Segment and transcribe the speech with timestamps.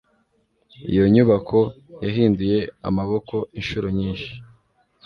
[0.91, 1.59] Iyo nyubako
[2.03, 4.31] yahinduye amaboko inshuro nyinshi.